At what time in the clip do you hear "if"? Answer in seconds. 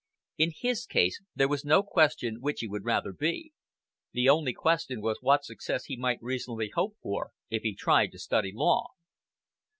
7.51-7.61